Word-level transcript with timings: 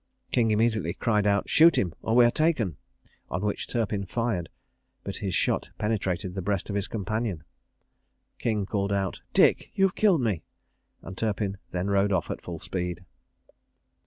King 0.31 0.49
immediately 0.49 0.95
cried 0.95 1.27
out 1.27 1.47
"Shoot 1.47 1.77
him, 1.77 1.93
or 2.01 2.15
we 2.15 2.25
are 2.25 2.31
taken;" 2.31 2.75
on 3.29 3.45
which 3.45 3.67
Turpin 3.67 4.07
fired, 4.07 4.49
but 5.03 5.17
his 5.17 5.35
shot 5.35 5.69
penetrated 5.77 6.33
the 6.33 6.41
breast 6.41 6.71
of 6.71 6.75
his 6.75 6.87
companion. 6.87 7.43
King 8.39 8.65
called 8.65 8.91
out, 8.91 9.21
"Dick, 9.35 9.69
you 9.75 9.85
have 9.85 9.93
killed 9.95 10.21
me!" 10.21 10.41
and 11.03 11.15
Turpin 11.15 11.57
then 11.69 11.91
rode 11.91 12.11
off 12.11 12.31
at 12.31 12.41
full 12.41 12.57
speed. 12.57 13.05